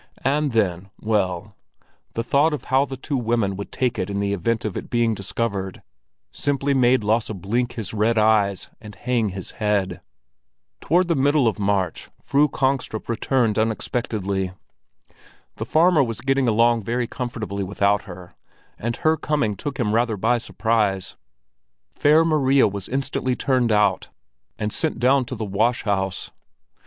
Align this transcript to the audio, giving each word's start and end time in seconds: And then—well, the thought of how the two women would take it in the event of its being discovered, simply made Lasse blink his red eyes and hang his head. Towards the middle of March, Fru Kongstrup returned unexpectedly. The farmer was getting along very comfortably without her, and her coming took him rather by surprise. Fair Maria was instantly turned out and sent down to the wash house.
And 0.25 0.51
then—well, 0.53 1.55
the 2.13 2.23
thought 2.23 2.55
of 2.55 2.63
how 2.63 2.85
the 2.85 2.97
two 2.97 3.17
women 3.17 3.55
would 3.55 3.71
take 3.71 3.99
it 3.99 4.09
in 4.09 4.19
the 4.19 4.33
event 4.33 4.65
of 4.65 4.75
its 4.75 4.87
being 4.87 5.13
discovered, 5.13 5.83
simply 6.31 6.73
made 6.73 7.03
Lasse 7.03 7.29
blink 7.29 7.73
his 7.73 7.93
red 7.93 8.17
eyes 8.17 8.67
and 8.81 8.95
hang 8.95 9.29
his 9.29 9.51
head. 9.61 10.01
Towards 10.79 11.07
the 11.07 11.13
middle 11.15 11.47
of 11.47 11.59
March, 11.59 12.09
Fru 12.23 12.47
Kongstrup 12.47 13.07
returned 13.07 13.59
unexpectedly. 13.59 14.53
The 15.57 15.67
farmer 15.67 16.03
was 16.03 16.21
getting 16.21 16.47
along 16.47 16.81
very 16.81 17.05
comfortably 17.05 17.63
without 17.63 18.05
her, 18.05 18.33
and 18.79 18.95
her 18.95 19.15
coming 19.15 19.55
took 19.55 19.79
him 19.79 19.93
rather 19.93 20.17
by 20.17 20.39
surprise. 20.39 21.15
Fair 21.91 22.25
Maria 22.25 22.67
was 22.67 22.89
instantly 22.89 23.35
turned 23.35 23.71
out 23.71 24.09
and 24.57 24.73
sent 24.73 24.97
down 24.97 25.25
to 25.25 25.35
the 25.35 25.45
wash 25.45 25.83
house. 25.83 26.31